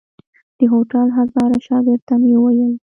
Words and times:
د 0.57 0.59
هوټل 0.71 1.07
هزاره 1.17 1.57
شاګرد 1.67 2.01
ته 2.07 2.13
مې 2.21 2.31
وويل. 2.37 2.73